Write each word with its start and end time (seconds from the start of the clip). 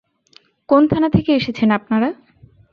কোন 0.69 0.81
থানা 0.87 1.09
থেকে 1.09 1.31
এসেছেন 1.35 1.69
আপনারা? 1.71 2.09